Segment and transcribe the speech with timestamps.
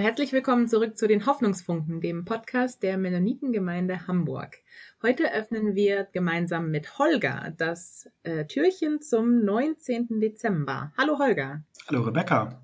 [0.00, 4.56] Herzlich willkommen zurück zu den Hoffnungsfunken, dem Podcast der Mennonitengemeinde Hamburg.
[5.02, 10.18] Heute öffnen wir gemeinsam mit Holger das äh, Türchen zum 19.
[10.18, 10.94] Dezember.
[10.96, 11.62] Hallo Holger.
[11.86, 12.62] Hallo Rebecca.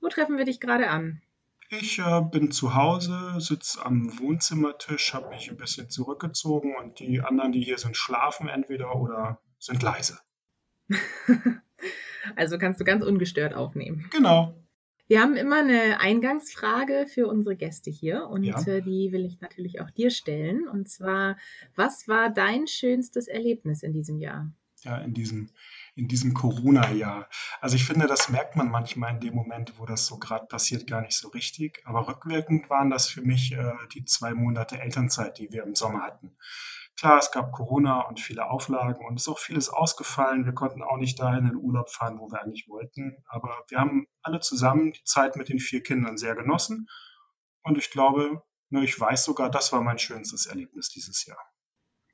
[0.00, 1.20] Wo treffen wir dich gerade an?
[1.68, 7.22] Ich äh, bin zu Hause, sitze am Wohnzimmertisch, habe mich ein bisschen zurückgezogen und die
[7.22, 10.20] anderen, die hier sind, schlafen entweder oder sind leise.
[12.36, 14.08] also kannst du ganz ungestört aufnehmen.
[14.12, 14.61] Genau.
[15.08, 18.60] Wir haben immer eine Eingangsfrage für unsere Gäste hier und ja.
[18.66, 20.68] äh, die will ich natürlich auch dir stellen.
[20.68, 21.36] Und zwar,
[21.74, 24.50] was war dein schönstes Erlebnis in diesem Jahr?
[24.84, 25.50] Ja, in diesem,
[25.94, 27.28] in diesem Corona-Jahr.
[27.60, 30.88] Also ich finde, das merkt man manchmal in dem Moment, wo das so gerade passiert,
[30.88, 31.82] gar nicht so richtig.
[31.84, 36.02] Aber rückwirkend waren das für mich äh, die zwei Monate Elternzeit, die wir im Sommer
[36.02, 36.32] hatten.
[36.98, 40.44] Klar, es gab Corona und viele Auflagen und es ist auch vieles ausgefallen.
[40.44, 43.16] Wir konnten auch nicht dahin in den Urlaub fahren, wo wir eigentlich wollten.
[43.26, 46.88] Aber wir haben alle zusammen die Zeit mit den vier Kindern sehr genossen.
[47.62, 51.40] Und ich glaube, ne, ich weiß sogar, das war mein schönstes Erlebnis dieses Jahr.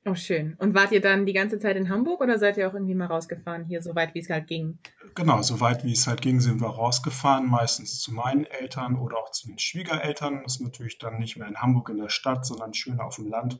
[0.05, 0.55] Oh, schön.
[0.59, 3.07] Und wart ihr dann die ganze Zeit in Hamburg oder seid ihr auch irgendwie mal
[3.07, 4.79] rausgefahren, hier so weit, wie es halt ging?
[5.13, 9.17] Genau, so weit, wie es halt ging, sind wir rausgefahren, meistens zu meinen Eltern oder
[9.17, 10.41] auch zu den Schwiegereltern.
[10.43, 13.27] Das ist natürlich dann nicht mehr in Hamburg in der Stadt, sondern schöner auf dem
[13.27, 13.59] Land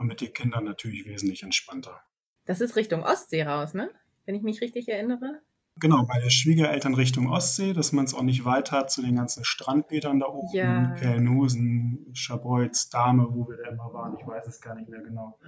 [0.00, 2.00] und mit den Kindern natürlich wesentlich entspannter.
[2.46, 3.90] Das ist Richtung Ostsee raus, ne?
[4.24, 5.42] Wenn ich mich richtig erinnere.
[5.76, 9.16] Genau, bei der Schwiegereltern Richtung Ostsee, dass man es auch nicht weit hat zu den
[9.16, 10.94] ganzen Strandbädern da oben, ja.
[10.98, 15.38] Kellenhusen, Schabolz, Dame, wo wir da immer waren, ich weiß es gar nicht mehr genau.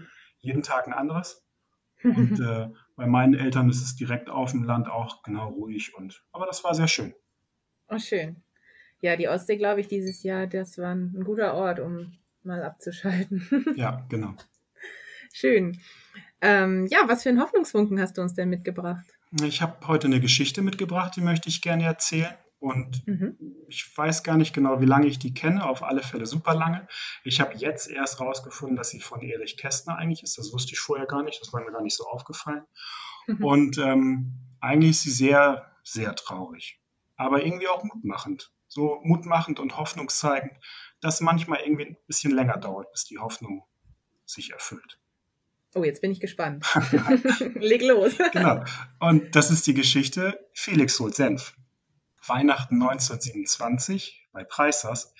[0.41, 1.43] Jeden Tag ein anderes.
[2.05, 6.25] Und äh, bei meinen Eltern ist es direkt auf dem Land auch genau ruhig und
[6.33, 7.15] aber das war sehr schön.
[7.89, 8.43] Oh, schön.
[9.01, 13.47] Ja, die Ostsee, glaube ich, dieses Jahr, das war ein guter Ort, um mal abzuschalten.
[13.77, 14.35] ja, genau.
[15.33, 15.81] Schön.
[16.41, 19.07] Ähm, ja, was für einen Hoffnungsfunken hast du uns denn mitgebracht?
[19.43, 22.35] Ich habe heute eine Geschichte mitgebracht, die möchte ich gerne erzählen.
[22.63, 23.37] Und mhm.
[23.67, 26.87] ich weiß gar nicht genau, wie lange ich die kenne, auf alle Fälle super lange.
[27.25, 30.39] Ich habe jetzt erst rausgefunden, dass sie von Erich Kästner eigentlich ist.
[30.39, 32.63] Das wusste ich vorher gar nicht, das war mir gar nicht so aufgefallen.
[33.27, 33.45] Mhm.
[33.45, 36.81] Und ähm, eigentlich ist sie sehr, sehr traurig,
[37.17, 38.53] aber irgendwie auch mutmachend.
[38.69, 40.53] So mutmachend und hoffnungszeigend,
[41.03, 43.67] das manchmal irgendwie ein bisschen länger dauert, bis die Hoffnung
[44.25, 44.99] sich erfüllt.
[45.75, 46.65] Oh, jetzt bin ich gespannt.
[47.55, 48.17] Leg los.
[48.33, 48.65] genau.
[49.01, 51.55] Und das ist die Geschichte Felix holt Senf.
[52.27, 55.13] Weihnachten 1927 bei Preissers.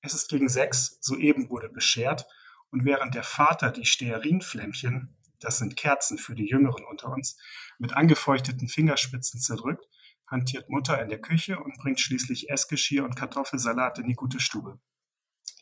[0.00, 2.26] Es ist gegen sechs, soeben wurde beschert.
[2.70, 7.38] Und während der Vater die Stearinflämmchen, das sind Kerzen für die Jüngeren unter uns,
[7.78, 9.88] mit angefeuchteten Fingerspitzen zerdrückt,
[10.26, 14.80] hantiert Mutter in der Küche und bringt schließlich Essgeschirr und Kartoffelsalat in die gute Stube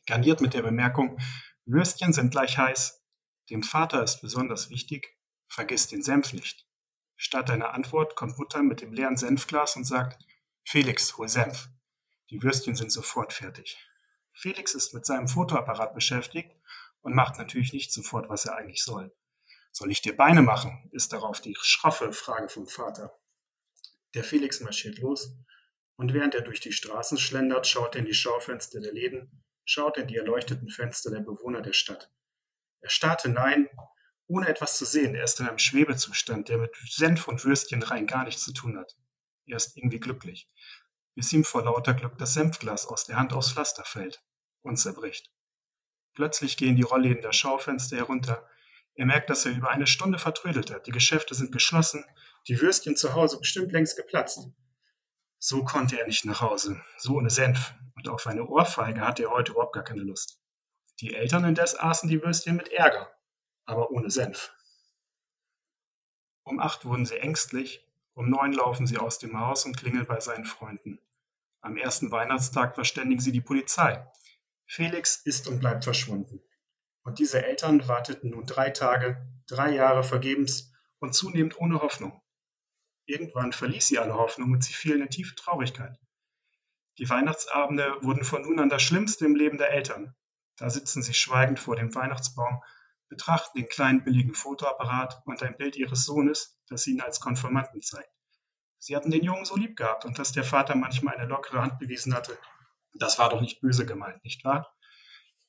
[0.06, 1.18] garniert mit der Bemerkung,
[1.64, 3.02] Würstchen sind gleich heiß.
[3.50, 5.16] Dem Vater ist besonders wichtig,
[5.48, 6.66] vergiss den Senf nicht.
[7.16, 10.24] Statt einer Antwort kommt Mutter mit dem leeren Senfglas und sagt,
[10.64, 11.68] Felix, hol Senf.
[12.30, 13.76] Die Würstchen sind sofort fertig.
[14.32, 16.54] Felix ist mit seinem Fotoapparat beschäftigt
[17.00, 19.14] und macht natürlich nicht sofort, was er eigentlich soll.
[19.72, 20.88] Soll ich dir Beine machen?
[20.92, 23.18] ist darauf die schroffe Frage vom Vater.
[24.14, 25.36] Der Felix marschiert los
[25.96, 29.98] und während er durch die Straßen schlendert, schaut er in die Schaufenster der Läden schaut
[29.98, 32.10] in die erleuchteten Fenster der Bewohner der Stadt.
[32.80, 33.68] Er starrt hinein,
[34.28, 35.14] ohne etwas zu sehen.
[35.14, 38.78] Er ist in einem Schwebezustand, der mit Senf und Würstchen rein gar nichts zu tun
[38.78, 38.96] hat.
[39.46, 40.48] Er ist irgendwie glücklich,
[41.14, 44.22] bis ihm vor lauter Glück das Senfglas aus der Hand aufs Pflaster fällt
[44.62, 45.32] und zerbricht.
[46.14, 48.48] Plötzlich gehen die Rollläden der Schaufenster herunter.
[48.94, 50.86] Er merkt, dass er über eine Stunde vertrödelt hat.
[50.86, 52.04] Die Geschäfte sind geschlossen,
[52.48, 54.48] die Würstchen zu Hause bestimmt längst geplatzt.
[55.48, 59.30] So konnte er nicht nach Hause, so ohne Senf, und auf eine Ohrfeige hatte er
[59.30, 60.42] heute überhaupt gar keine Lust.
[60.98, 63.16] Die Eltern indes aßen die Würstchen mit Ärger,
[63.64, 64.52] aber ohne Senf.
[66.42, 70.18] Um acht wurden sie ängstlich, um neun laufen sie aus dem Haus und klingeln bei
[70.18, 70.98] seinen Freunden.
[71.60, 74.04] Am ersten Weihnachtstag verständigen sie die Polizei.
[74.66, 76.42] Felix ist und bleibt verschwunden.
[77.04, 82.20] Und diese Eltern warteten nun drei Tage, drei Jahre vergebens und zunehmend ohne Hoffnung.
[83.06, 85.98] Irgendwann verließ sie alle Hoffnung und sie fielen in tiefe Traurigkeit.
[86.98, 90.14] Die Weihnachtsabende wurden von nun an das Schlimmste im Leben der Eltern.
[90.56, 92.62] Da sitzen sie schweigend vor dem Weihnachtsbaum,
[93.08, 97.82] betrachten den kleinen billigen Fotoapparat und ein Bild ihres Sohnes, das sie ihnen als Konformanten
[97.82, 98.10] zeigt.
[98.78, 101.78] Sie hatten den Jungen so lieb gehabt und dass der Vater manchmal eine lockere Hand
[101.78, 102.36] bewiesen hatte,
[102.98, 104.74] das war doch nicht böse gemeint, nicht wahr?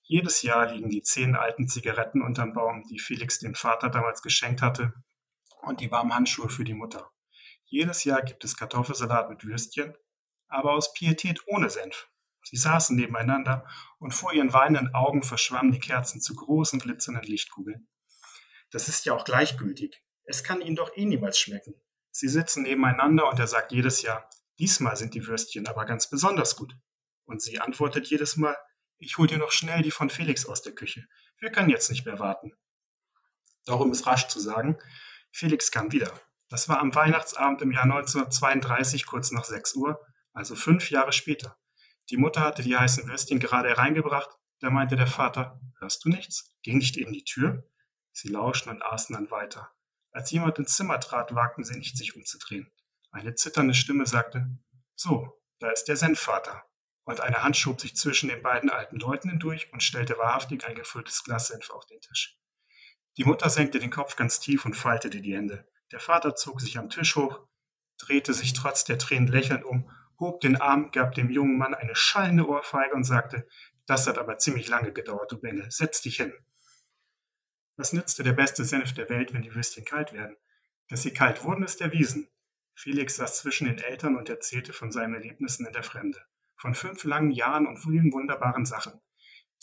[0.04, 4.62] Jedes Jahr liegen die zehn alten Zigaretten unterm Baum, die Felix dem Vater damals geschenkt
[4.62, 4.94] hatte,
[5.62, 7.10] und die warmen Handschuhe für die Mutter.
[7.70, 9.94] Jedes Jahr gibt es Kartoffelsalat mit Würstchen,
[10.48, 12.08] aber aus Pietät ohne Senf.
[12.42, 13.68] Sie saßen nebeneinander
[14.00, 17.90] und vor ihren weinenden Augen verschwammen die Kerzen zu großen glitzernden Lichtkugeln.
[18.72, 20.02] Das ist ja auch gleichgültig.
[20.24, 21.74] Es kann ihnen doch eh niemals schmecken.
[22.12, 24.30] Sie sitzen nebeneinander und er sagt jedes Jahr,
[24.60, 26.74] diesmal sind die Würstchen aber ganz besonders gut.
[27.26, 28.56] Und sie antwortet jedes Mal,
[28.98, 31.06] ich hol dir noch schnell die von Felix aus der Küche.
[31.38, 32.54] Wir können jetzt nicht mehr warten.
[33.66, 34.78] Darum ist rasch zu sagen,
[35.32, 36.14] Felix kam wieder.
[36.50, 40.00] Das war am Weihnachtsabend im Jahr 1932 kurz nach 6 Uhr,
[40.34, 41.58] also fünf Jahre später.
[42.10, 44.30] Die Mutter hatte die heißen Würstchen gerade hereingebracht,
[44.60, 46.56] da meinte der Vater, hörst du nichts?
[46.64, 47.70] Ging nicht eben die Tür?
[48.12, 49.72] Sie lauschten und aßen dann weiter.
[50.12, 52.72] Als jemand ins Zimmer trat, wagten sie nicht, sich umzudrehen.
[53.12, 54.48] Eine zitternde Stimme sagte,
[54.96, 56.64] so, da ist der Senfvater.
[57.04, 60.76] Und eine Hand schob sich zwischen den beiden alten Leuten hindurch und stellte wahrhaftig ein
[60.76, 62.40] gefülltes Glas Senf auf den Tisch.
[63.18, 65.68] Die Mutter senkte den Kopf ganz tief und faltete die Hände.
[65.92, 67.48] Der Vater zog sich am Tisch hoch,
[67.98, 69.90] drehte sich trotz der Tränen lächelnd um,
[70.20, 73.48] hob den Arm, gab dem jungen Mann eine schallende Ohrfeige und sagte,
[73.86, 76.34] das hat aber ziemlich lange gedauert, du Bengel, setz dich hin.
[77.78, 80.36] Was nützte der beste Senf der Welt, wenn die Würstchen kalt werden?
[80.90, 82.28] Dass sie kalt wurden, ist erwiesen.
[82.76, 86.20] Felix saß zwischen den Eltern und erzählte von seinen Erlebnissen in der Fremde,
[86.58, 89.00] von fünf langen Jahren und vielen wunderbaren Sachen.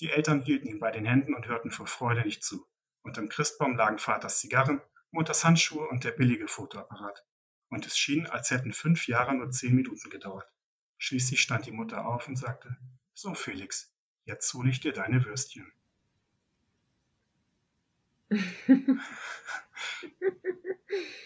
[0.01, 2.67] Die Eltern hielten ihn bei den Händen und hörten vor Freude nicht zu.
[3.03, 4.81] Unterm Christbaum lagen Vaters Zigarren,
[5.15, 7.25] Mutters Handschuhe und der billige Fotoapparat.
[7.71, 10.53] Und es schien, als hätten fünf Jahre nur zehn Minuten gedauert.
[10.99, 12.77] Schließlich stand die Mutter auf und sagte,
[13.15, 13.95] so Felix,
[14.25, 15.73] jetzt hole ich dir deine Würstchen.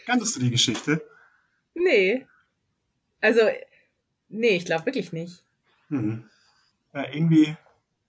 [0.04, 1.08] Kanntest du die Geschichte?
[1.74, 2.26] Nee.
[3.22, 3.40] Also,
[4.28, 5.42] nee, ich glaube wirklich nicht.
[5.88, 6.28] Hm.
[6.92, 7.56] Ja, irgendwie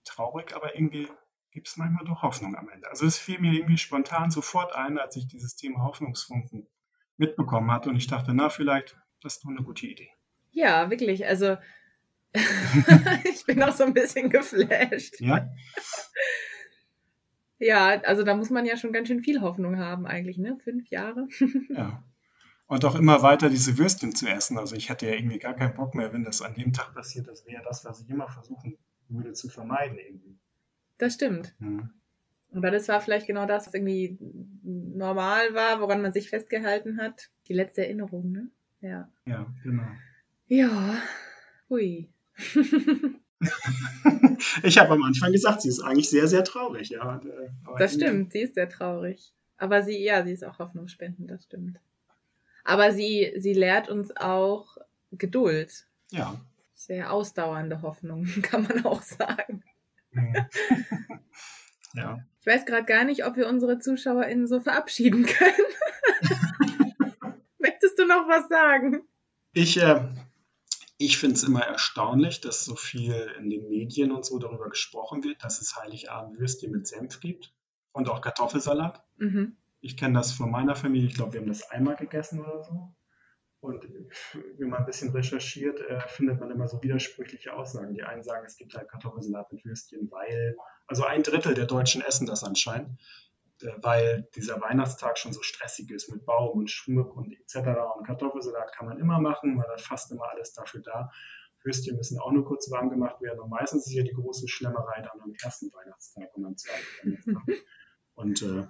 [0.04, 1.08] traurig, aber irgendwie
[1.52, 2.90] gibt es manchmal doch Hoffnung am Ende.
[2.90, 6.68] Also es fiel mir irgendwie spontan sofort ein, als ich dieses Thema Hoffnungsfunken
[7.18, 10.10] mitbekommen hatte und ich dachte, na, vielleicht, das ist doch eine gute Idee.
[10.52, 11.26] Ja, wirklich.
[11.26, 11.58] Also
[13.24, 15.20] ich bin auch so ein bisschen geflasht.
[15.20, 15.50] Ja?
[17.58, 20.58] Ja, also da muss man ja schon ganz schön viel Hoffnung haben eigentlich, ne?
[20.64, 21.28] Fünf Jahre.
[21.70, 22.04] ja.
[22.68, 24.58] Und auch immer weiter diese Würstchen zu essen.
[24.58, 27.28] Also ich hatte ja irgendwie gar keinen Bock mehr, wenn das an dem Tag passiert.
[27.28, 28.78] Das wäre das, was ich immer versuchen
[29.10, 30.40] würde zu vermeiden irgendwie.
[31.00, 31.56] Das stimmt.
[31.60, 31.90] Mhm.
[32.54, 34.18] Aber das war vielleicht genau das, was irgendwie
[34.64, 37.30] normal war, woran man sich festgehalten hat.
[37.48, 38.50] Die letzte Erinnerung, ne?
[38.82, 39.10] Ja.
[39.26, 39.88] Ja, genau.
[40.48, 41.02] Ja,
[41.70, 42.10] hui.
[44.64, 47.22] ich habe am Anfang gesagt, sie ist eigentlich sehr, sehr traurig, ja.
[47.78, 49.32] Das stimmt, sie ist sehr traurig.
[49.58, 51.80] Aber sie, ja, sie ist auch hoffnungsspendend, das stimmt.
[52.64, 54.78] Aber sie, sie lehrt uns auch
[55.12, 55.86] Geduld.
[56.12, 56.40] Ja.
[56.74, 59.64] Sehr ausdauernde Hoffnung, kann man auch sagen.
[60.12, 60.36] Mhm.
[61.94, 62.20] ja.
[62.40, 65.54] Ich weiß gerade gar nicht, ob wir unsere ZuschauerInnen so verabschieden können.
[67.60, 69.02] Möchtest du noch was sagen?
[69.54, 70.08] Ich, äh,
[70.98, 75.24] ich finde es immer erstaunlich, dass so viel in den Medien und so darüber gesprochen
[75.24, 77.54] wird, dass es Heiligabend Würstchen mit Senf gibt
[77.92, 79.04] und auch Kartoffelsalat.
[79.18, 79.58] Mhm.
[79.82, 82.96] Ich kenne das von meiner Familie, ich glaube, wir haben das einmal gegessen oder so.
[83.62, 83.84] Und
[84.58, 87.94] wenn man ein bisschen recherchiert, äh, findet man immer so widersprüchliche Aussagen.
[87.94, 90.56] Die einen sagen, es gibt halt Kartoffelsalat mit Würstchen, weil,
[90.88, 92.98] also ein Drittel der Deutschen essen das anscheinend,
[93.62, 97.58] äh, weil dieser Weihnachtstag schon so stressig ist mit Baum und Schmuck und etc.
[97.98, 101.12] Und Kartoffelsalat kann man immer machen, weil da fast immer alles dafür da.
[101.62, 103.42] Würstchen müssen auch nur kurz warm gemacht werden.
[103.42, 107.44] Und meistens ist ja die große Schlemmerei dann am ersten Weihnachtstag und am zweiten Weihnachtstag.
[108.16, 108.68] Und äh,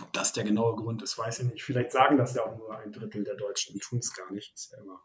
[0.00, 1.64] ob das der genaue Grund ist, weiß ich nicht.
[1.64, 4.54] Vielleicht sagen das ja auch nur ein Drittel der Deutschen und tun es gar nicht.
[4.54, 5.00] Ist ja immer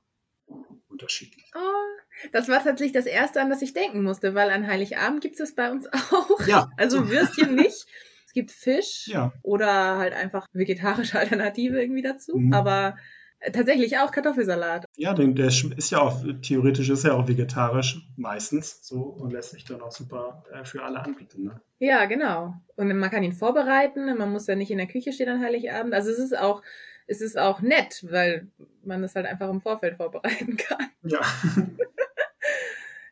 [0.88, 1.51] unterschiedlich.
[1.56, 5.39] Oh, das war tatsächlich das Erste, an das ich denken musste, weil an Heiligabend gibt
[5.39, 6.48] es bei uns auch.
[6.48, 6.70] Ja.
[6.77, 7.86] Also Würstchen nicht.
[8.25, 9.34] Es gibt Fisch ja.
[9.42, 12.38] oder halt einfach vegetarische Alternative irgendwie dazu.
[12.38, 12.54] Mhm.
[12.54, 12.98] Aber
[13.51, 14.86] Tatsächlich auch Kartoffelsalat.
[14.96, 19.51] Ja, den, der ist ja auch, theoretisch ist ja auch vegetarisch meistens so und lässt
[19.51, 21.44] sich dann auch super äh, für alle anbieten.
[21.44, 21.62] Ne?
[21.80, 22.56] Ja, genau.
[22.75, 25.94] Und man kann ihn vorbereiten, man muss ja nicht in der Küche stehen an Heiligabend.
[25.94, 26.63] Also es ist auch,
[27.08, 28.48] es ist auch nett, weil
[28.84, 30.89] man es halt einfach im Vorfeld vorbereiten kann.
[31.04, 31.22] Ja.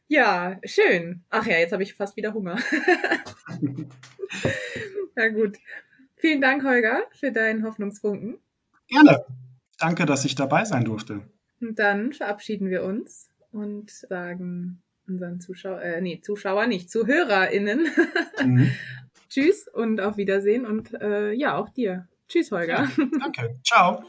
[0.08, 1.24] ja, schön.
[1.30, 2.58] Ach ja, jetzt habe ich fast wieder Hunger.
[5.16, 5.60] ja gut.
[6.16, 8.40] Vielen Dank, Holger, für deinen Hoffnungsfunken.
[8.88, 9.26] Gerne.
[9.80, 11.22] Danke, dass ich dabei sein durfte.
[11.60, 17.88] Und dann verabschieden wir uns und sagen unseren Zuschauer, äh, nee, Zuschauer nicht, ZuhörerInnen.
[18.44, 18.72] Mhm.
[19.30, 22.08] Tschüss und auf Wiedersehen und äh, ja, auch dir.
[22.28, 22.90] Tschüss, Holger.
[22.98, 23.56] Ja, danke.
[23.64, 24.04] Ciao.